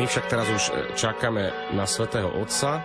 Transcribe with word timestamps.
My 0.00 0.08
však 0.08 0.32
teraz 0.32 0.48
už 0.48 0.64
e, 0.64 0.96
čakáme 0.96 1.76
na 1.76 1.84
svätého 1.84 2.32
Otca. 2.40 2.80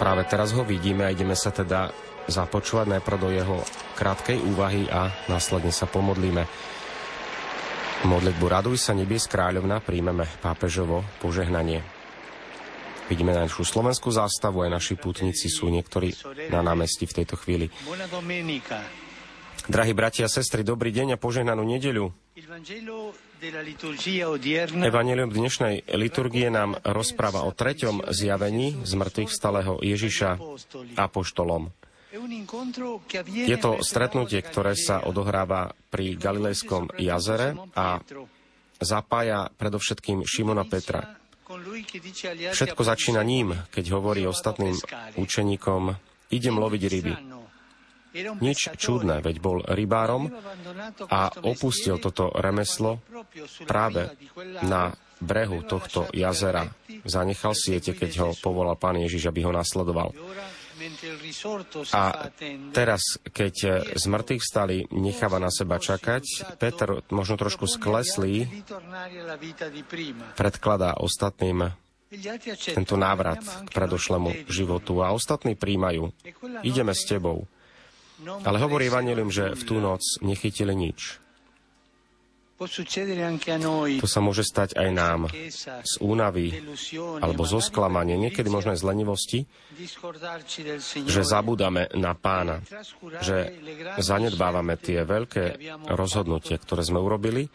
Práve 0.00 0.24
teraz 0.24 0.56
ho 0.56 0.64
vidíme 0.64 1.04
a 1.04 1.12
ideme 1.12 1.36
sa 1.36 1.52
teda 1.52 1.92
započúvať 2.32 2.96
najprv 2.96 3.18
do 3.20 3.28
jeho 3.28 3.60
krátkej 3.92 4.40
úvahy 4.40 4.88
a 4.88 5.12
následne 5.28 5.68
sa 5.68 5.84
pomodlíme. 5.84 6.48
Modlitbu 8.08 8.46
Raduj 8.48 8.80
sa 8.80 8.96
nebies 8.96 9.28
kráľovna 9.28 9.84
príjmeme 9.84 10.24
pápežovo 10.40 11.04
požehnanie. 11.20 11.84
Vidíme 13.12 13.36
našu 13.36 13.68
slovenskú 13.68 14.08
zástavu, 14.16 14.64
aj 14.64 14.80
naši 14.80 14.96
putníci 14.96 15.52
sú 15.52 15.68
niektorí 15.68 16.16
na 16.48 16.64
námestí 16.64 17.04
v 17.04 17.20
tejto 17.20 17.36
chvíli. 17.36 17.68
Drahí 19.68 19.92
bratia 19.92 20.24
a 20.24 20.32
sestry, 20.32 20.64
dobrý 20.64 20.88
deň 20.88 21.16
a 21.16 21.20
požehnanú 21.20 21.68
nedeľu. 21.68 22.23
Evangelium 24.84 25.30
dnešnej 25.32 25.88
liturgie 25.96 26.52
nám 26.52 26.76
rozpráva 26.84 27.48
o 27.48 27.56
treťom 27.56 28.04
zjavení 28.12 28.84
z 28.84 28.92
mŕtvych 29.00 29.30
stalého 29.32 29.80
Ježiša 29.80 30.36
apoštolom. 30.92 31.72
Je 33.32 33.56
to 33.56 33.80
stretnutie, 33.80 34.44
ktoré 34.44 34.76
sa 34.76 35.00
odohráva 35.08 35.72
pri 35.88 36.20
Galilejskom 36.20 36.92
jazere 37.00 37.56
a 37.72 38.04
zapája 38.76 39.48
predovšetkým 39.56 40.28
Šimona 40.28 40.68
Petra. 40.68 41.16
Všetko 42.52 42.82
začína 42.84 43.24
ním, 43.24 43.56
keď 43.72 43.84
hovorí 43.96 44.28
ostatným 44.28 44.76
učeníkom, 45.16 45.96
idem 46.28 46.56
loviť 46.60 46.82
ryby. 46.92 47.33
Nič 48.14 48.78
čudné, 48.78 49.18
veď 49.18 49.36
bol 49.42 49.58
rybárom 49.66 50.30
a 51.10 51.34
opustil 51.42 51.98
toto 51.98 52.30
remeslo 52.30 53.02
práve 53.66 54.14
na 54.62 54.94
brehu 55.18 55.66
tohto 55.66 56.06
jazera. 56.14 56.70
Zanechal 57.02 57.58
siete, 57.58 57.96
keď 57.98 58.10
ho 58.22 58.28
povolal 58.38 58.78
pán 58.78 59.02
Ježiš, 59.02 59.30
aby 59.30 59.42
ho 59.42 59.50
nasledoval. 59.50 60.14
A 61.94 62.28
teraz, 62.74 63.18
keď 63.30 63.86
z 63.94 64.04
mŕtvych 64.10 64.42
stali, 64.42 64.76
necháva 64.90 65.38
na 65.38 65.48
seba 65.48 65.78
čakať, 65.78 66.54
Peter 66.58 67.02
možno 67.14 67.38
trošku 67.38 67.70
skleslý, 67.70 68.50
predkladá 70.34 70.98
ostatným 70.98 71.72
tento 72.74 72.94
návrat 72.94 73.42
k 73.42 73.70
predošlému 73.70 74.46
životu 74.46 75.02
a 75.02 75.10
ostatní 75.10 75.58
príjmajú. 75.58 76.14
Ideme 76.62 76.94
s 76.94 77.06
tebou. 77.06 77.46
Ale 78.22 78.56
hovorí 78.62 78.86
Evangelium, 78.86 79.32
že 79.32 79.58
v 79.58 79.62
tú 79.66 79.82
noc 79.82 80.22
nechytili 80.22 80.70
nič. 80.70 81.24
To 82.54 84.06
sa 84.06 84.20
môže 84.22 84.46
stať 84.46 84.78
aj 84.78 84.88
nám 84.94 85.26
z 85.82 85.94
únavy 85.98 86.54
alebo 87.18 87.42
zo 87.42 87.58
sklamania, 87.58 88.14
niekedy 88.14 88.46
možno 88.46 88.70
aj 88.70 88.78
z 88.78 88.86
lenivosti, 88.86 89.40
že 91.02 91.26
zabúdame 91.26 91.90
na 91.98 92.14
pána, 92.14 92.62
že 93.18 93.58
zanedbávame 93.98 94.78
tie 94.78 95.02
veľké 95.02 95.58
rozhodnutia, 95.90 96.54
ktoré 96.62 96.86
sme 96.86 97.02
urobili 97.02 97.50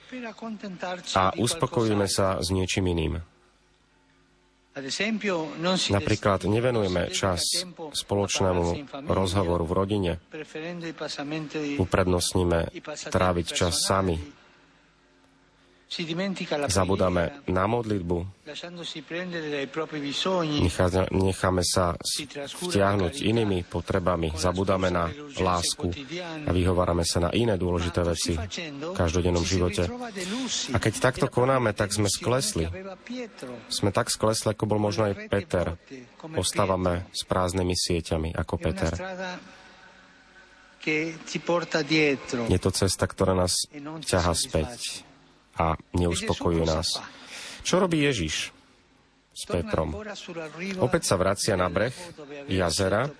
a 1.15 1.31
uspokojíme 1.31 2.05
sa 2.11 2.43
s 2.43 2.51
niečím 2.51 2.91
iným. 2.91 3.23
Napríklad 5.89 6.39
nevenujeme 6.47 7.11
čas 7.11 7.67
spoločnému 7.91 8.63
rozhovoru 9.09 9.63
v 9.67 9.73
rodine, 9.75 10.11
uprednostníme 11.77 12.59
tráviť 13.11 13.47
čas 13.51 13.73
sami, 13.83 14.38
Zabudáme 16.69 17.49
na 17.49 17.65
modlitbu, 17.65 18.45
necháme 21.09 21.63
sa 21.65 21.97
vtiahnuť 22.45 23.13
inými 23.25 23.65
potrebami, 23.65 24.29
zabudáme 24.37 24.93
na 24.93 25.09
lásku 25.41 25.89
a 26.45 26.49
vyhovárame 26.53 27.01
sa 27.01 27.25
na 27.25 27.33
iné 27.33 27.57
dôležité 27.57 28.05
veci 28.05 28.37
v 28.37 28.93
každodennom 28.93 29.41
živote. 29.41 29.89
A 30.69 30.77
keď 30.77 30.93
takto 31.09 31.25
konáme, 31.25 31.73
tak 31.73 31.89
sme 31.89 32.05
sklesli. 32.05 32.69
Sme 33.73 33.89
tak 33.89 34.13
sklesli, 34.13 34.53
ako 34.53 34.69
bol 34.69 34.77
možno 34.77 35.09
aj 35.09 35.25
Peter. 35.25 35.73
Ostávame 36.37 37.09
s 37.17 37.25
prázdnymi 37.25 37.73
sieťami, 37.73 38.37
ako 38.37 38.61
Peter. 38.61 38.93
Je 42.45 42.59
to 42.61 42.71
cesta, 42.77 43.09
ktorá 43.09 43.33
nás 43.33 43.65
e 43.73 43.81
ťaha 43.81 44.33
späť 44.37 45.08
a 45.59 45.75
neuspokojujú 45.91 46.63
nás. 46.63 47.03
Čo 47.67 47.83
robí 47.83 48.07
Ježiš 48.07 48.55
s 49.35 49.43
Petrom? 49.43 49.91
Opäť 50.79 51.03
sa 51.03 51.19
vracia 51.19 51.59
na 51.59 51.67
breh 51.67 51.93
jazera, 52.47 53.11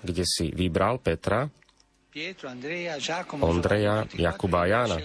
kde 0.00 0.24
si 0.24 0.48
vybral 0.56 0.98
Petra, 1.04 1.44
Ondreja, 3.40 4.04
Jakuba 4.12 4.64
a 4.64 4.66
Jána. 4.68 5.00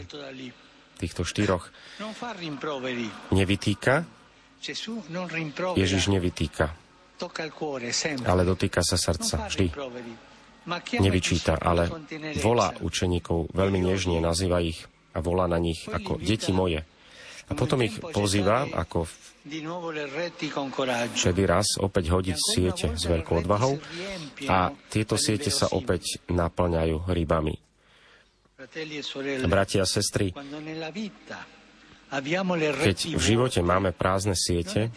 Týchto 0.99 1.23
štyroch. 1.23 1.71
Nevytýka, 3.31 3.95
Ježiš 5.77 6.03
nevytýka, 6.09 6.67
ale 8.27 8.41
dotýka 8.43 8.81
sa 8.83 8.97
srdca 8.97 9.47
vždy. 9.47 9.67
Nevyčíta, 10.99 11.55
ale 11.63 11.87
volá 12.43 12.75
učeníkov 12.83 13.55
veľmi 13.55 13.87
nežne, 13.87 14.19
nazýva 14.19 14.59
ich 14.59 14.83
a 15.13 15.19
volá 15.19 15.45
na 15.47 15.59
nich 15.61 15.87
ako 15.87 16.19
deti 16.19 16.51
moje. 16.51 16.83
A 17.47 17.55
potom 17.55 17.79
ich 17.83 17.95
pozýva 17.99 18.67
ako 18.75 19.07
všedy 21.15 21.43
raz 21.47 21.79
opäť 21.79 22.11
hodiť 22.11 22.37
siete 22.37 22.87
s 22.91 23.07
veľkou 23.07 23.47
odvahou 23.47 23.79
a 24.51 24.75
tieto 24.91 25.15
siete 25.15 25.47
sa 25.47 25.71
opäť 25.71 26.19
naplňajú 26.27 27.07
rybami. 27.07 27.55
Bratia 29.47 29.85
a 29.85 29.87
sestry, 29.87 30.35
keď 32.07 32.97
v 33.19 33.23
živote 33.23 33.59
máme 33.59 33.91
prázdne 33.91 34.31
siete, 34.31 34.87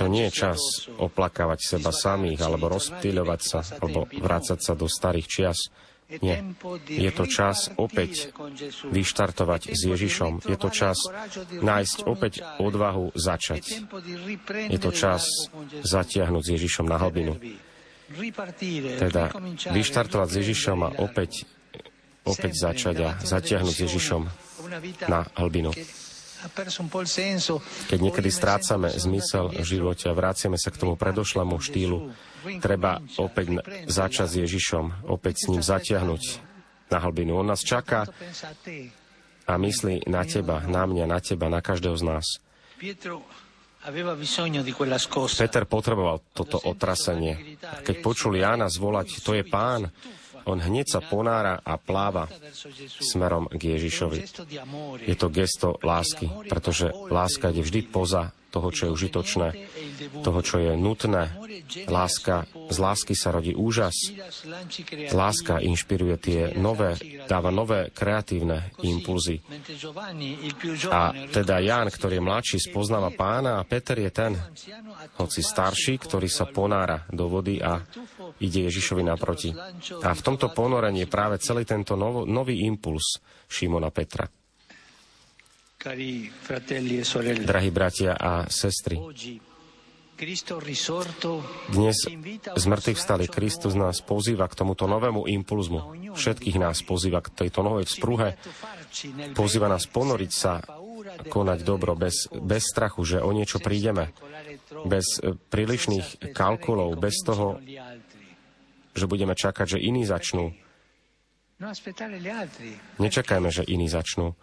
to 0.00 0.08
nie 0.08 0.24
je 0.28 0.32
čas 0.32 0.88
oplakávať 0.96 1.76
seba 1.76 1.92
samých, 1.92 2.40
alebo 2.40 2.72
rozptýľovať 2.72 3.40
sa, 3.44 3.60
alebo 3.84 4.08
vrácať 4.08 4.56
sa 4.56 4.72
do 4.72 4.88
starých 4.88 5.28
čias. 5.28 5.68
Nie. 6.08 6.40
Je 6.88 7.12
to 7.12 7.28
čas 7.28 7.68
opäť 7.76 8.32
vyštartovať 8.88 9.76
s 9.76 9.80
Ježišom. 9.92 10.40
Je 10.48 10.56
to 10.56 10.72
čas 10.72 10.96
nájsť 11.52 11.96
opäť 12.08 12.40
odvahu 12.56 13.12
začať. 13.12 13.84
Je 14.72 14.80
to 14.80 14.88
čas 14.88 15.28
zatiahnuť 15.84 16.42
s 16.48 16.50
Ježišom 16.56 16.88
na 16.88 16.96
hlbinu. 16.96 17.36
Teda 18.96 19.28
vyštartovať 19.68 20.28
s 20.32 20.36
Ježišom 20.40 20.78
a 20.80 20.90
opäť, 20.96 21.44
opäť 22.24 22.52
začať 22.56 22.96
a 23.04 23.10
zatiahnuť 23.20 23.74
s 23.76 23.80
Ježišom 23.84 24.22
na 25.12 25.28
hlbinu. 25.36 25.76
Keď 27.88 27.98
niekedy 27.98 28.30
strácame 28.30 28.88
zmysel 28.94 29.50
v 29.50 29.64
živote 29.66 30.06
a 30.06 30.14
vráciame 30.14 30.54
sa 30.54 30.70
k 30.70 30.80
tomu 30.80 30.94
predošlému 30.94 31.58
štýlu, 31.58 32.14
treba 32.62 33.02
opäť 33.18 33.58
začať 33.90 34.26
s 34.26 34.36
Ježišom, 34.46 35.10
opäť 35.10 35.44
s 35.44 35.44
ním 35.50 35.62
zatiahnuť 35.62 36.22
na 36.88 36.98
hlbinu. 37.02 37.36
On 37.36 37.46
nás 37.46 37.60
čaká 37.66 38.06
a 39.48 39.52
myslí 39.56 40.06
na 40.06 40.22
teba, 40.28 40.62
na 40.68 40.84
mňa, 40.84 41.04
na 41.08 41.18
teba, 41.18 41.48
na 41.48 41.64
každého 41.64 41.96
z 41.96 42.04
nás. 42.04 42.26
Peter 45.38 45.64
potreboval 45.64 46.20
toto 46.34 46.58
otrasenie. 46.66 47.56
Keď 47.86 47.96
počul 48.04 48.36
Jána 48.36 48.68
zvolať, 48.68 49.22
to 49.24 49.32
je 49.38 49.46
pán, 49.46 49.88
on 50.48 50.64
hneď 50.64 50.86
sa 50.88 51.00
ponára 51.04 51.60
a 51.60 51.76
pláva 51.76 52.24
smerom 53.04 53.52
k 53.52 53.76
Ježišovi. 53.76 54.18
Je 55.04 55.14
to 55.14 55.28
gesto 55.28 55.76
lásky, 55.84 56.32
pretože 56.48 56.88
láska 57.12 57.52
je 57.52 57.60
vždy 57.60 57.80
poza 57.92 58.32
toho, 58.48 58.72
čo 58.72 58.88
je 58.88 58.94
užitočné, 58.96 59.48
toho, 60.24 60.40
čo 60.40 60.56
je 60.56 60.72
nutné. 60.72 61.36
Láska, 61.84 62.48
z 62.72 62.78
lásky 62.80 63.12
sa 63.12 63.28
rodí 63.28 63.52
úžas. 63.52 63.92
Láska 65.12 65.60
inšpiruje 65.60 66.16
tie 66.16 66.40
nové, 66.56 66.96
dáva 67.28 67.52
nové 67.52 67.92
kreatívne 67.92 68.72
impulzy. 68.80 69.44
A 70.88 71.12
teda 71.28 71.60
Ján, 71.60 71.92
ktorý 71.92 72.18
je 72.18 72.24
mladší, 72.24 72.58
spoznáva 72.72 73.12
pána 73.12 73.60
a 73.60 73.66
Peter 73.68 74.00
je 74.00 74.10
ten, 74.10 74.32
hoci 75.20 75.44
starší, 75.44 76.00
ktorý 76.00 76.28
sa 76.32 76.48
ponára 76.48 77.04
do 77.12 77.28
vody 77.28 77.60
a 77.60 77.84
ide 78.40 78.66
Ježišovi 78.70 79.02
naproti. 79.06 79.54
A 80.02 80.10
v 80.14 80.24
tomto 80.24 80.50
ponorení 80.52 81.04
je 81.04 81.08
práve 81.10 81.38
celý 81.42 81.64
tento 81.64 81.94
nový 81.98 82.64
impuls 82.66 83.22
Šimona 83.46 83.90
Petra. 83.90 84.26
E 85.78 87.34
Drahí 87.38 87.70
bratia 87.70 88.18
a 88.18 88.50
sestry, 88.50 88.98
Dnes 91.70 91.98
z 92.42 92.64
mŕtvych 92.66 92.98
vstali 92.98 93.30
Kristus 93.30 93.78
nás 93.78 94.02
pozýva 94.02 94.50
k 94.50 94.58
tomuto 94.58 94.90
novému 94.90 95.30
impulzmu. 95.30 96.10
Všetkých 96.18 96.58
nás 96.58 96.82
pozýva 96.82 97.22
k 97.22 97.46
tejto 97.46 97.62
novej 97.62 97.86
vzpruhe. 97.86 98.34
Pozýva 99.38 99.70
nás 99.70 99.86
ponoriť 99.86 100.32
sa, 100.34 100.58
konať 101.30 101.58
dobro 101.62 101.94
bez, 101.94 102.26
bez 102.34 102.66
strachu, 102.66 103.06
že 103.06 103.22
o 103.22 103.30
niečo 103.30 103.62
prídeme. 103.62 104.10
Bez 104.90 105.22
e, 105.22 105.38
prílišných 105.38 106.34
kalkulov, 106.34 106.98
bez 106.98 107.22
toho, 107.22 107.62
že 108.98 109.06
budeme 109.06 109.38
čakať, 109.38 109.76
že 109.76 109.78
iní 109.78 110.02
začnú. 110.04 110.52
Nečakajme, 112.98 113.48
že 113.50 113.62
iní 113.66 113.86
začnú. 113.86 114.34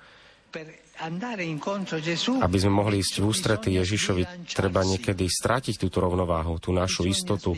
Aby 2.39 2.57
sme 2.59 2.71
mohli 2.71 3.03
ísť 3.03 3.15
v 3.19 3.25
ústrety 3.27 3.69
Ježišovi, 3.75 4.47
treba 4.47 4.87
niekedy 4.87 5.27
strátiť 5.27 5.75
túto 5.75 5.99
rovnováhu, 5.99 6.55
tú 6.63 6.71
našu 6.71 7.03
istotu 7.03 7.51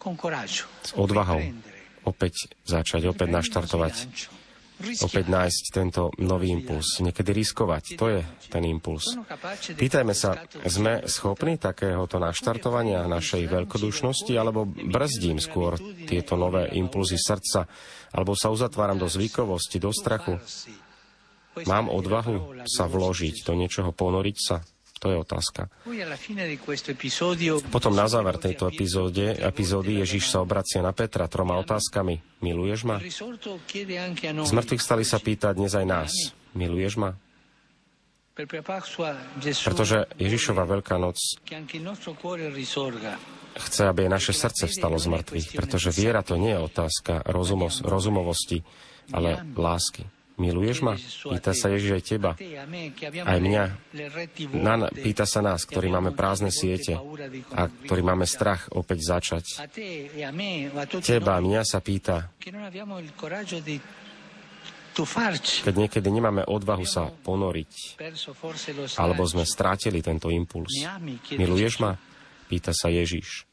s 0.00 0.92
odvahou 0.96 1.40
opäť 2.04 2.48
začať, 2.64 3.12
opäť 3.12 3.28
naštartovať, 3.28 3.94
opäť 4.80 5.24
nájsť 5.28 5.64
tento 5.72 6.10
nový 6.20 6.50
impuls, 6.50 7.00
niekedy 7.04 7.30
riskovať. 7.36 7.84
To 8.00 8.06
je 8.08 8.20
ten 8.48 8.64
impuls. 8.66 9.16
Pýtajme 9.76 10.16
sa, 10.16 10.40
sme 10.66 11.04
schopní 11.06 11.60
takéhoto 11.60 12.16
naštartovania 12.18 13.04
našej 13.06 13.46
veľkodušnosti, 13.46 14.32
alebo 14.34 14.64
brzdím 14.66 15.38
skôr 15.38 15.76
tieto 16.08 16.34
nové 16.40 16.72
impulzy 16.74 17.20
srdca, 17.20 17.68
alebo 18.10 18.34
sa 18.34 18.50
uzatváram 18.50 18.98
do 18.98 19.06
zvykovosti, 19.06 19.78
do 19.78 19.92
strachu, 19.94 20.40
Mám 21.66 21.90
odvahu 21.90 22.62
sa 22.64 22.86
vložiť 22.86 23.42
do 23.42 23.58
niečoho, 23.58 23.90
ponoriť 23.90 24.36
sa? 24.38 24.62
To 25.00 25.08
je 25.08 25.16
otázka. 25.16 25.72
Potom 27.72 27.92
na 27.96 28.04
záver 28.04 28.36
tejto 28.36 28.68
epizóde, 28.68 29.32
epizódy 29.32 30.04
Ježiš 30.04 30.28
sa 30.28 30.44
obracia 30.44 30.84
na 30.84 30.92
Petra 30.92 31.24
troma 31.24 31.56
otázkami. 31.56 32.20
Miluješ 32.44 32.84
ma? 32.84 33.00
Z 33.00 34.52
mŕtvych 34.52 34.82
stali 34.84 35.04
sa 35.08 35.16
pýtať 35.16 35.56
dnes 35.56 35.72
aj 35.72 35.86
nás. 35.88 36.12
Miluješ 36.52 37.00
ma? 37.00 37.16
Pretože 39.64 39.96
Ježišova 40.20 40.62
Veľká 40.68 40.96
noc 41.00 41.16
chce, 43.58 43.82
aby 43.88 44.06
naše 44.06 44.32
srdce 44.32 44.70
vstalo 44.70 44.96
z 44.96 45.10
mŕtvych, 45.10 45.48
pretože 45.58 45.90
viera 45.90 46.22
to 46.22 46.38
nie 46.38 46.54
je 46.54 46.60
otázka 46.60 47.24
rozumovosti, 47.82 48.62
ale 49.10 49.42
lásky. 49.58 50.06
Miluješ 50.40 50.78
ma? 50.80 50.96
Pýta 50.96 51.52
sa 51.52 51.68
Ježiš 51.68 52.00
aj 52.00 52.02
teba. 52.08 52.30
Aj 53.28 53.38
mňa. 53.38 53.64
Na, 54.56 54.88
pýta 54.88 55.28
sa 55.28 55.44
nás, 55.44 55.68
ktorí 55.68 55.92
máme 55.92 56.16
prázdne 56.16 56.48
siete 56.48 56.96
a 57.52 57.68
ktorí 57.68 58.00
máme 58.00 58.24
strach 58.24 58.72
opäť 58.72 59.04
začať. 59.04 59.44
Teba 61.04 61.36
a 61.36 61.44
mňa 61.44 61.62
sa 61.68 61.84
pýta, 61.84 62.32
keď 65.60 65.74
niekedy 65.76 66.08
nemáme 66.10 66.42
odvahu 66.48 66.82
sa 66.88 67.12
ponoriť, 67.12 68.00
alebo 68.98 69.22
sme 69.28 69.44
strátili 69.46 70.02
tento 70.02 70.32
impuls. 70.32 70.72
Miluješ 71.36 71.74
ma? 71.78 71.94
Pýta 72.50 72.74
sa 72.74 72.90
Ježiš. 72.90 73.46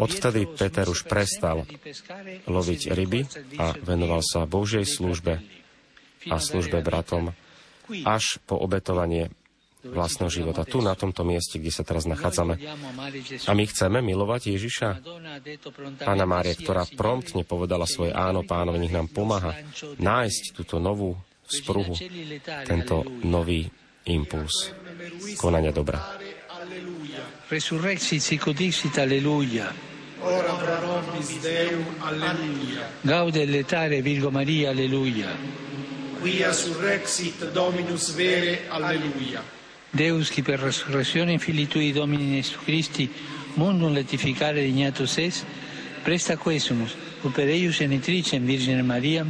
Odtedy 0.00 0.48
Peter 0.56 0.88
už 0.88 1.04
prestal 1.04 1.68
loviť 2.48 2.80
ryby 2.92 3.20
a 3.60 3.76
venoval 3.82 4.24
sa 4.24 4.48
Božej 4.48 4.88
službe 4.88 5.42
a 6.30 6.36
službe 6.38 6.80
bratom 6.80 7.34
až 8.06 8.40
po 8.46 8.56
obetovanie 8.56 9.28
vlastného 9.82 10.30
života. 10.30 10.62
Tu, 10.62 10.78
na 10.78 10.94
tomto 10.94 11.26
mieste, 11.26 11.58
kde 11.58 11.74
sa 11.74 11.82
teraz 11.82 12.06
nachádzame. 12.06 12.54
A 13.50 13.52
my 13.52 13.64
chceme 13.66 13.98
milovať 13.98 14.54
Ježiša? 14.54 14.88
Pána 16.06 16.22
Mária, 16.22 16.54
ktorá 16.54 16.86
promptne 16.94 17.42
povedala 17.42 17.82
svoje 17.90 18.14
áno 18.14 18.46
pánovi, 18.46 18.78
nech 18.78 18.94
nám 18.94 19.10
pomáha 19.10 19.58
nájsť 19.98 20.42
túto 20.54 20.78
novú 20.78 21.18
spruhu, 21.42 21.98
tento 22.62 23.02
nový 23.26 23.66
impuls 24.06 24.70
konania 25.38 25.74
dobra. 25.74 26.21
Resurrexit 27.52 28.22
sic 28.22 28.46
odixit, 28.46 28.96
alleluia. 28.96 29.74
Ora 30.24 30.54
pro 30.56 30.76
nobis 30.86 31.38
Deum, 31.42 31.84
alleluia. 32.00 32.86
Gaude 33.02 33.44
letare 33.44 34.00
Virgo 34.00 34.30
Maria, 34.30 34.70
alleluia. 34.70 35.36
Quia 36.22 36.50
surrexit 36.54 37.52
Dominus 37.52 38.14
vere, 38.14 38.70
alleluia. 38.70 39.42
Deus, 39.90 40.30
qui 40.30 40.40
per 40.40 40.60
resurrezione 40.60 41.38
fili 41.38 41.68
tui 41.68 41.92
Domini 41.92 42.36
Jesu 42.36 42.56
Christi, 42.64 43.10
mundum 43.56 43.92
letificare 43.92 44.62
dignatus 44.62 45.18
es, 45.18 45.44
presta 46.02 46.38
quesumus, 46.38 46.96
per 47.34 47.48
eius 47.48 47.76
genitricem 47.76 48.46
Virgine 48.46 48.80
Maria, 48.80 49.26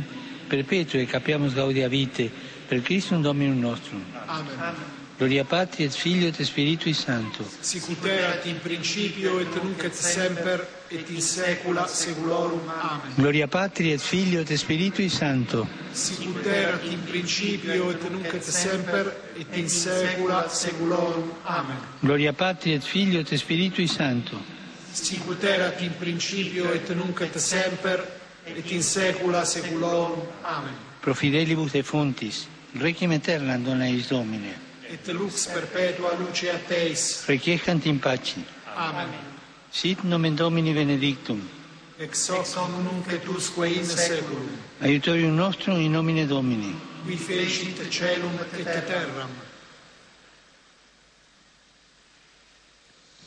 perpetue 0.47 1.07
capiamus 1.07 1.55
gaudia 1.55 1.89
vite, 1.89 2.31
per 2.69 2.83
Christum 2.83 3.21
Dominum 3.21 3.59
nostrum. 3.59 4.05
Amen. 4.29 4.59
Amen. 4.61 5.02
Gloria 5.23 5.45
Patri 5.45 5.85
et 5.85 5.93
Figlio 5.93 6.27
et 6.27 6.43
Spiritui 6.43 6.93
Santo. 6.93 7.49
Sicut 7.61 8.05
erat 8.05 8.45
in 8.47 8.59
principio 8.59 9.39
et 9.39 9.55
nunc 9.63 9.85
et 9.85 9.95
semper 9.95 10.67
et 10.91 11.09
in 11.11 11.21
saecula 11.21 11.87
saeculorum. 11.87 12.59
Amen. 12.67 13.15
Gloria 13.15 13.47
Patri 13.47 13.93
et 13.93 14.01
Figlio 14.01 14.41
et 14.41 14.53
Spiritui 14.57 15.09
Santo. 15.09 15.69
Sicut 15.93 16.45
erat 16.45 16.83
in 16.91 17.05
principio 17.05 17.91
et 17.91 18.03
nunc 18.11 18.35
et 18.35 18.43
semper 18.43 19.15
et 19.39 19.57
in 19.57 19.69
saecula 19.69 20.49
saeculorum. 20.49 21.31
Amen. 21.45 21.79
Gloria 22.01 22.33
Patri 22.33 22.73
et 22.73 22.83
Figlio 22.83 23.21
et 23.21 23.37
Spiritui 23.37 23.87
Santo. 23.87 24.43
Sicut 24.91 25.45
erat 25.45 25.81
in 25.83 25.95
principio 26.01 26.73
et 26.73 26.91
nunc 26.97 27.21
et 27.21 27.39
semper 27.39 28.03
et 28.45 28.73
in 28.73 28.83
saecula 28.83 29.45
saeculorum. 29.45 30.27
Amen. 30.43 30.75
Pro 30.99 31.15
fidelibus 31.15 31.71
defuntis, 31.71 32.49
requiem 32.75 33.13
aeternam 33.13 33.63
dona 33.63 33.87
eis 33.87 34.09
Domine 34.09 34.72
et 34.93 35.12
lux 35.12 35.47
perpetua 35.47 36.15
luceat 36.19 36.69
Teis. 36.69 37.25
Requiescant 37.27 37.87
in 37.87 37.99
pace. 37.99 38.37
Amen. 38.77 39.09
Sit 39.71 40.05
nomen 40.05 40.37
Domini 40.37 40.73
benedictum. 40.75 41.41
Ex 41.99 42.29
hoc 42.29 42.47
nunc 42.69 43.12
et 43.12 43.27
usque 43.29 43.67
in 43.67 43.85
seculum. 43.85 44.49
Aiutorium 44.83 45.35
nostrum 45.35 45.81
in 45.81 45.93
nomine 45.93 46.27
Domini. 46.27 46.75
Qui 47.06 47.17
fecit 47.17 47.91
celum 47.91 48.39
et 48.58 48.65
terram. 48.65 49.31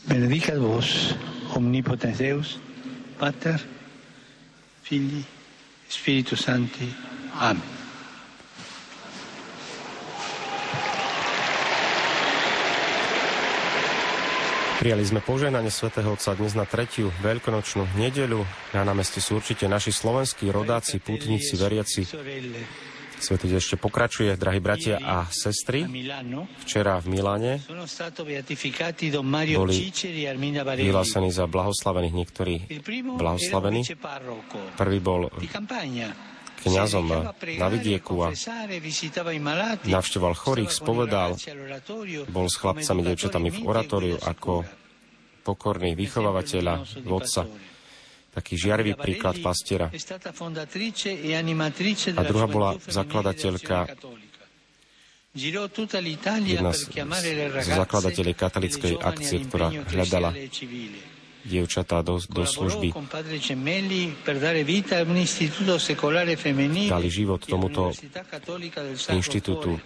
Benedicat 0.07 0.57
vos, 0.57 1.15
omnipotens 1.55 2.17
Deus, 2.17 2.59
Pater, 3.17 3.59
Filii, 4.83 5.25
Spiritus 5.89 6.43
Sancti. 6.43 6.93
Amen. 7.39 7.74
Prijali 14.85 15.01
sme 15.01 15.17
požehnanie 15.17 15.73
svätého 15.73 16.13
Otca 16.13 16.37
dnes 16.37 16.53
na 16.53 16.61
tretiu 16.61 17.09
veľkonočnú 17.25 17.97
nedeľu. 17.97 18.45
Na 18.69 18.85
námestí 18.85 19.17
sú 19.17 19.41
určite 19.41 19.65
naši 19.65 19.89
slovenskí 19.89 20.45
rodáci, 20.53 21.01
pútnici, 21.01 21.57
veriaci. 21.57 22.05
Svetý 23.17 23.49
ešte 23.57 23.81
pokračuje, 23.81 24.37
drahí 24.37 24.61
bratia 24.61 25.01
a 25.01 25.25
sestry. 25.33 25.89
Včera 26.61 27.01
v 27.01 27.17
Miláne 27.17 27.65
boli 29.57 29.73
vyhlásení 30.77 31.33
za 31.33 31.49
blahoslavených 31.49 32.13
niektorí 32.13 32.53
blahoslavení. 33.17 33.81
Prvý 34.77 34.97
bol 35.01 35.33
kňazom 36.65 37.05
na 37.61 37.67
vidieku 37.69 38.25
a 38.25 38.33
navšteval 39.85 40.33
chorých, 40.33 40.73
spovedal, 40.73 41.37
bol 42.33 42.47
s 42.49 42.57
chlapcami, 42.57 43.01
devčatami 43.05 43.49
v 43.53 43.59
oratóriu 43.69 44.17
ako 44.17 44.65
pokorný 45.45 45.93
vychovávateľa, 45.93 47.05
vodca 47.05 47.45
taký 48.35 48.59
žiarivý 48.59 48.99
príklad 48.99 49.39
pastiera. 49.39 49.87
A 52.19 52.21
druhá 52.27 52.47
bola 52.51 52.75
zakladateľka 52.83 53.95
jedna 55.35 56.71
z, 56.71 56.81
z 57.63 57.67
zakladateľov 57.67 58.35
katolickej 58.35 58.93
akcie, 58.99 59.37
ktorá 59.47 59.67
hľadala 59.71 60.31
dievčatá 61.45 62.01
do, 62.01 62.17
do 62.17 62.43
služby. 62.43 62.91
Dali 66.89 67.09
život 67.13 67.41
tomuto 67.45 67.93
inštitútu. 69.13 69.77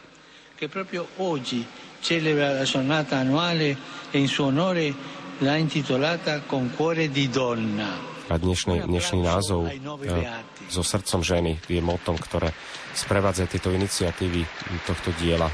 celebra 1.99 2.55
la 2.55 2.63
giornata 2.63 3.19
annuale 3.19 3.77
e 4.11 4.19
in 4.19 4.27
suo 4.27 4.47
onore 4.47 4.93
l'ha 5.39 5.55
intitolata 5.55 6.41
Con 6.47 6.71
cuore 6.75 7.09
di 7.09 7.29
donna. 7.29 8.07
A 8.29 8.37
dnešný, 8.37 8.85
dnešný 8.85 9.25
názov 9.25 9.65
ja, 10.05 10.45
so 10.69 10.85
srdcom 10.85 11.25
ženy 11.25 11.57
je 11.65 11.81
motom, 11.81 12.13
ktoré 12.13 12.53
sprevádza 12.93 13.49
tieto 13.49 13.73
iniciatívy 13.73 14.45
tohto 14.85 15.09
diela. 15.17 15.49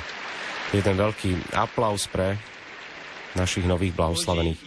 Jeden 0.76 1.00
veľký 1.00 1.56
aplaus 1.56 2.12
pre 2.12 2.36
našich 3.36 3.68
nových 3.68 3.94
blahoslavených. 3.94 4.60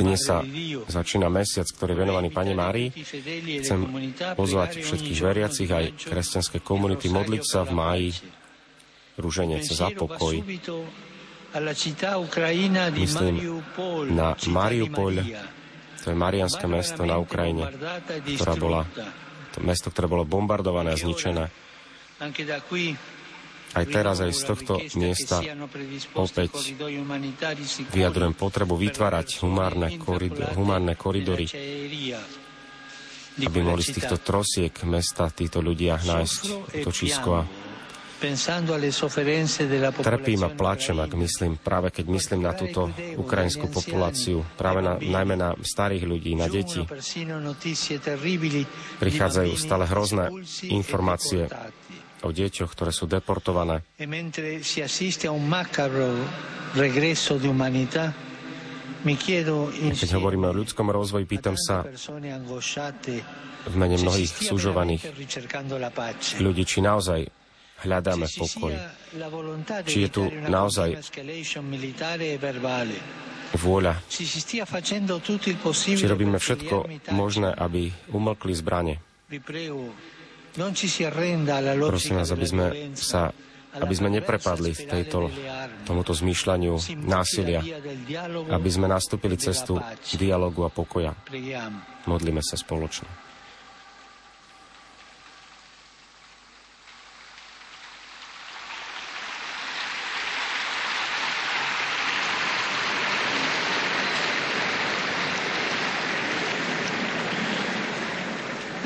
Dnes 0.00 0.20
sa 0.24 0.40
začína 0.88 1.28
mesiac, 1.28 1.68
ktorý 1.68 1.92
je 1.92 2.00
venovaný 2.00 2.28
Pane 2.32 2.56
Márii. 2.56 2.88
Chcem 3.60 3.80
pozvať 4.34 4.80
všetkých 4.80 5.20
veriacich 5.20 5.68
aj 5.68 5.84
kresťanské 6.08 6.58
komunity 6.64 7.12
modliť 7.12 7.42
sa 7.44 7.68
v 7.68 7.72
máji 7.76 8.08
rúženec 9.20 9.68
za 9.68 9.92
pokoj. 9.92 10.40
Myslím 12.92 13.36
na 14.12 14.28
Mariupol, 14.36 15.14
to 16.04 16.06
je 16.12 16.16
marianské 16.16 16.64
mesto 16.68 17.08
na 17.08 17.16
Ukrajine, 17.16 17.72
ktorá 18.36 18.54
bola, 18.56 18.80
to 19.56 19.64
mesto, 19.64 19.88
ktoré 19.88 20.06
bolo 20.08 20.28
bombardované 20.28 20.92
a 20.92 21.00
zničené. 21.00 21.48
Aj 23.76 23.84
teraz, 23.84 24.24
aj 24.24 24.32
z 24.32 24.42
tohto 24.48 24.80
miesta 24.96 25.44
opäť 26.16 26.72
vyjadrujem 27.92 28.32
potrebu 28.32 28.80
vytvárať 28.80 29.44
humárne, 29.44 30.00
koridor, 30.00 30.56
humárne 30.56 30.96
koridory, 30.96 31.44
aby 33.38 33.58
mohli 33.60 33.84
z 33.84 34.00
týchto 34.00 34.16
trosiek 34.24 34.72
mesta 34.88 35.28
títo 35.28 35.60
ľudia 35.60 36.00
nájsť 36.00 36.42
točisko 36.80 37.30
a 37.36 37.42
Trpím 40.02 40.42
a 40.42 40.50
plačem, 40.50 40.98
ak 40.98 41.14
myslím, 41.14 41.54
práve 41.54 41.94
keď 41.94 42.06
myslím 42.10 42.42
na 42.42 42.50
túto 42.50 42.90
ukrajinskú 43.14 43.70
populáciu, 43.70 44.42
práve 44.58 44.82
na, 44.82 44.98
najmä 44.98 45.38
na 45.38 45.54
starých 45.54 46.02
ľudí, 46.02 46.34
na 46.34 46.50
deti. 46.50 46.82
Prichádzajú 48.98 49.52
stále 49.54 49.84
hrozné 49.86 50.34
informácie 50.66 51.46
o 52.22 52.30
deťoch, 52.34 52.70
ktoré 52.72 52.90
sú 52.90 53.06
deportované. 53.06 53.82
E 53.98 54.06
keď 59.94 60.10
hovoríme 60.18 60.46
o 60.50 60.54
ľudskom 60.58 60.90
rozvoji, 60.90 61.24
pýtam 61.24 61.54
sa 61.54 61.86
v 63.68 63.74
mene 63.78 63.96
mnohých 64.00 64.30
súžovaných 64.42 65.02
ľudí, 66.42 66.62
či 66.66 66.82
naozaj 66.82 67.20
hľadáme 67.86 68.26
pokoj. 68.34 68.74
Či 69.86 69.98
je 70.02 70.10
tu 70.10 70.26
naozaj 70.50 70.98
vôľa. 73.54 73.94
Či 74.10 76.06
robíme 76.10 76.36
všetko 76.42 76.76
možné, 77.14 77.54
aby 77.54 77.88
umlkli 78.10 78.52
zbranie. 78.52 78.98
Prosím 80.56 82.16
vás, 82.16 82.30
aby 82.32 82.46
sme 82.46 82.66
sa 82.96 83.34
aby 83.76 83.94
sme 83.94 84.08
neprepadli 84.08 84.72
v 84.74 84.82
tejto, 84.88 85.28
tomuto 85.84 86.16
zmýšľaniu 86.16 87.04
násilia, 87.04 87.60
aby 88.48 88.70
sme 88.72 88.88
nastúpili 88.88 89.36
cestu 89.36 89.76
dialogu 90.16 90.64
a 90.64 90.70
pokoja. 90.72 91.12
Modlíme 92.08 92.40
sa 92.40 92.56
spoločne. 92.56 93.28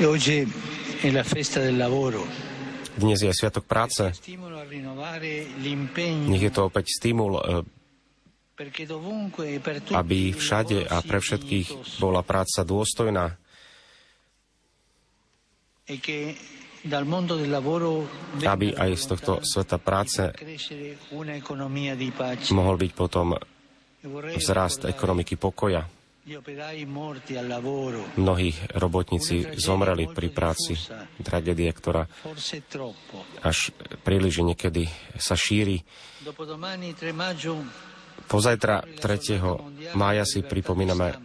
E 0.03 0.05
oggi 0.05 0.43
dnes 2.93 3.19
je 3.19 3.33
Sviatok 3.33 3.65
práce. 3.67 4.07
Nech 6.29 6.43
je 6.45 6.53
to 6.53 6.61
opäť 6.69 6.85
stimul, 6.95 7.41
e, 7.41 7.65
aby 9.91 10.31
všade 10.31 10.87
a 10.87 11.01
pre 11.01 11.19
všetkých 11.19 11.99
bola 11.99 12.21
práca 12.21 12.61
dôstojná. 12.63 13.35
Aby 18.47 18.67
aj 18.71 18.91
z 18.95 19.05
tohto 19.09 19.33
sveta 19.43 19.77
práce 19.81 20.31
mohol 22.53 22.75
byť 22.79 22.91
potom 22.95 23.35
vzrast 24.39 24.87
ekonomiky 24.87 25.35
pokoja. 25.35 26.02
Mnohí 28.15 28.49
robotníci 28.71 29.35
zomreli 29.59 30.07
pri 30.07 30.31
práci. 30.31 30.79
Tragédia, 31.19 31.67
ktorá 31.75 32.07
až 33.43 33.75
príliš 34.07 34.39
niekedy 34.39 34.87
sa 35.19 35.35
šíri. 35.35 35.83
Pozajtra 38.31 38.75
3. 39.03 39.99
mája 39.99 40.23
si 40.23 40.39
pripomíname 40.47 41.19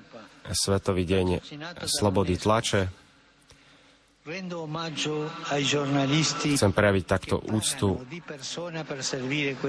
Svetový 0.51 1.07
deň 1.07 1.47
slobody 1.87 2.35
tlače. 2.35 3.08
Chcem 6.53 6.73
prejaviť 6.77 7.05
takto 7.09 7.41
úctu 7.49 7.97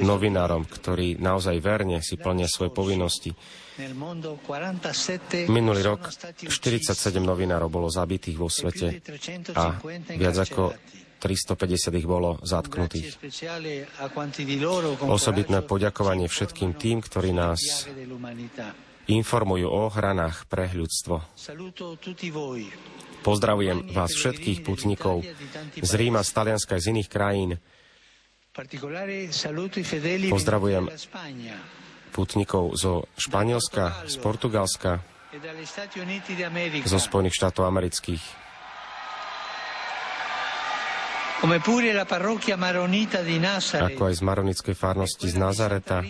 novinárom, 0.04 0.68
ktorí 0.68 1.16
naozaj 1.16 1.56
verne 1.64 2.04
si 2.04 2.20
plnia 2.20 2.52
svoje 2.52 2.76
povinnosti. 2.76 3.32
Minulý 5.48 5.82
rok 5.88 6.12
47 6.12 6.92
novinárov 7.24 7.72
bolo 7.72 7.88
zabitých 7.88 8.36
vo 8.36 8.52
svete 8.52 9.00
a 9.56 9.80
viac 10.20 10.36
ako 10.44 10.76
350 11.24 11.96
ich 11.96 12.08
bolo 12.08 12.36
zatknutých. 12.44 13.16
Osobitné 15.08 15.64
poďakovanie 15.64 16.28
všetkým 16.28 16.76
tým, 16.76 17.00
ktorí 17.00 17.32
nás 17.32 17.88
informujú 19.10 19.66
o 19.66 19.90
ochranách 19.90 20.46
pre 20.46 20.70
ľudstvo. 20.70 21.26
Pozdravujem 23.20 23.92
vás 23.92 24.12
všetkých 24.16 24.64
putníkov 24.64 25.26
z 25.76 25.92
Ríma, 25.98 26.22
z 26.24 26.32
Talianska 26.32 26.78
a 26.78 26.82
z 26.82 26.96
iných 26.96 27.10
krajín. 27.10 27.52
Pozdravujem 30.30 30.86
putníkov 32.10 32.64
zo 32.78 33.06
Španielska, 33.18 34.08
z 34.10 34.16
Portugalska, 34.18 35.04
zo 36.86 37.00
Spojených 37.00 37.36
štátov 37.38 37.64
amerických. 37.70 38.24
Ako 43.80 44.04
aj 44.12 44.16
z 44.20 44.24
maronickej 44.28 44.76
farnosti 44.76 45.28
z 45.32 45.36
Nazareta 45.40 46.04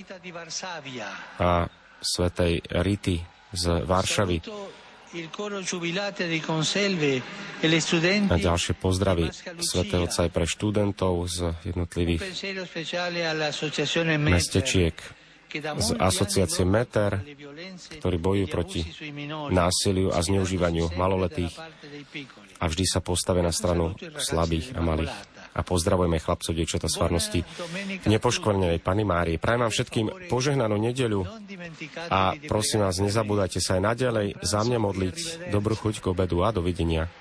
a 1.38 1.70
svetej 2.02 2.64
Rity 2.72 3.22
z 3.54 3.64
Varšavy. 3.86 4.38
A 8.30 8.38
ďalšie 8.38 8.74
pozdravy 8.78 9.26
svätého 9.58 10.06
Otca 10.06 10.30
aj 10.30 10.32
pre 10.32 10.46
študentov 10.46 11.14
z 11.26 11.38
jednotlivých 11.66 12.22
mestečiek 14.22 14.94
z 15.58 15.90
asociácie 15.98 16.62
METER, 16.62 17.26
ktorí 17.98 18.18
bojujú 18.22 18.48
proti 18.54 18.86
násiliu 19.50 20.14
a 20.14 20.22
zneužívaniu 20.22 20.94
maloletých 20.94 21.58
a 22.62 22.66
vždy 22.70 22.86
sa 22.86 23.02
postavia 23.02 23.42
na 23.42 23.50
stranu 23.50 23.98
slabých 24.22 24.78
a 24.78 24.82
malých. 24.86 25.16
A 25.60 25.68
pozdravujeme 25.68 26.24
chlapcov, 26.24 26.56
dievčata 26.56 26.88
z 26.88 26.96
farnosti 26.96 27.40
nepoškvrnenej 28.08 28.80
Pany 28.80 29.04
Márie. 29.04 29.36
Prajem 29.36 29.68
vám 29.68 29.74
všetkým 29.76 30.32
požehnanú 30.32 30.80
nedeľu 30.80 31.28
a 32.08 32.32
prosím 32.48 32.88
vás, 32.88 33.04
nezabúdajte 33.04 33.60
sa 33.60 33.76
aj 33.76 33.92
naďalej 33.92 34.28
za 34.40 34.64
mňa 34.64 34.80
modliť. 34.80 35.18
Dobrú 35.52 35.76
chuť 35.76 36.00
k 36.00 36.16
obedu 36.16 36.48
a 36.48 36.56
dovidenia. 36.56 37.12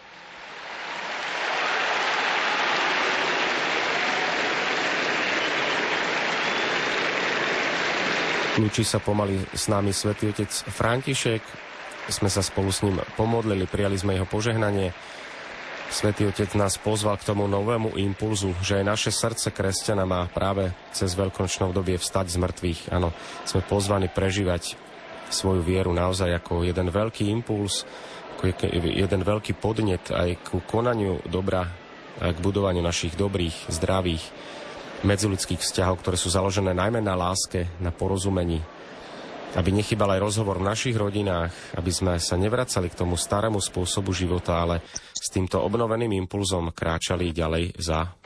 Lúči 8.63 8.87
sa 8.87 9.03
pomaly 9.03 9.51
s 9.51 9.67
nami 9.67 9.91
svätý 9.91 10.31
otec 10.31 10.51
František. 10.51 11.43
Sme 12.07 12.31
sa 12.31 12.43
spolu 12.43 12.71
s 12.71 12.87
ním 12.87 13.03
pomodlili, 13.19 13.67
prijali 13.67 13.99
sme 13.99 14.15
jeho 14.15 14.31
požehnanie. 14.31 14.95
Svetý 15.89 16.29
Otec 16.29 16.53
nás 16.53 16.77
pozval 16.77 17.17
k 17.17 17.33
tomu 17.33 17.49
novému 17.49 17.97
impulzu, 17.97 18.53
že 18.61 18.77
aj 18.77 18.85
naše 18.85 19.11
srdce 19.11 19.49
kresťana 19.49 20.05
má 20.05 20.29
práve 20.29 20.69
cez 20.93 21.17
veľkonočné 21.17 21.65
obdobie 21.65 21.97
vstať 21.97 22.29
z 22.29 22.37
mŕtvych. 22.45 22.81
Áno, 22.93 23.17
sme 23.49 23.65
pozvaní 23.65 24.13
prežívať 24.13 24.77
svoju 25.33 25.65
vieru 25.65 25.97
naozaj 25.97 26.29
ako 26.45 26.69
jeden 26.69 26.93
veľký 26.93 27.33
impuls, 27.33 27.89
ako 28.37 28.53
jeden 28.85 29.21
veľký 29.25 29.57
podnet 29.57 30.13
aj 30.13 30.45
ku 30.45 30.61
konaniu 30.61 31.25
dobra, 31.25 31.65
aj 32.21 32.37
k 32.37 32.45
budovaniu 32.45 32.85
našich 32.85 33.17
dobrých, 33.17 33.73
zdravých, 33.73 34.23
medziludských 35.09 35.65
vzťahov, 35.65 36.05
ktoré 36.05 36.21
sú 36.21 36.29
založené 36.29 36.77
najmä 36.77 37.01
na 37.01 37.17
láske, 37.17 37.65
na 37.81 37.89
porozumení. 37.89 38.61
Aby 39.57 39.71
nechybal 39.73 40.19
aj 40.19 40.21
rozhovor 40.21 40.61
v 40.61 40.69
našich 40.69 40.97
rodinách, 40.99 41.79
aby 41.79 41.89
sme 41.89 42.21
sa 42.21 42.37
nevracali 42.37 42.93
k 42.93 42.99
tomu 42.99 43.17
starému 43.17 43.63
spôsobu 43.63 44.13
života, 44.13 44.61
ale 44.61 44.85
s 45.15 45.33
týmto 45.33 45.65
obnoveným 45.65 46.13
impulzom 46.27 46.75
kráčali 46.75 47.33
ďalej 47.33 47.79
za 47.81 48.19